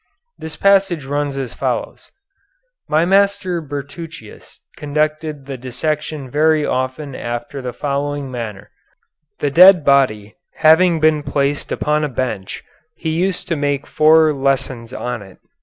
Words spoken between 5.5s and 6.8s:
dissection very